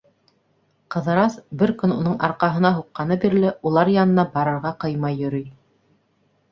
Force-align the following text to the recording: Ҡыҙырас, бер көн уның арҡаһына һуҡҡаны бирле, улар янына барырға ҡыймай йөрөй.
Ҡыҙырас, 0.95 1.35
бер 1.59 1.73
көн 1.83 1.93
уның 1.97 2.15
арҡаһына 2.29 2.73
һуҡҡаны 2.79 3.19
бирле, 3.27 3.55
улар 3.73 3.93
янына 3.99 4.27
барырға 4.39 4.77
ҡыймай 4.87 5.23
йөрөй. 5.23 5.47